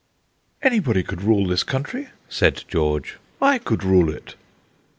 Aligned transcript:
"Anybody 0.63 1.03
could 1.03 1.21
rule 1.21 1.45
this 1.45 1.61
country," 1.61 2.07
said 2.27 2.63
George; 2.67 3.19
"I 3.39 3.59
could 3.59 3.83
rule 3.83 4.09
it." 4.11 4.33